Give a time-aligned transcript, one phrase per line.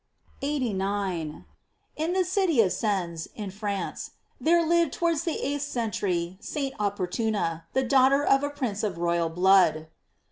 [0.25, 1.45] * 89.—
[1.95, 6.73] In the city of Sens, in France, there lived towards the eighth century St.
[6.79, 9.89] Opportuna, the daughter of a prince of royal blood.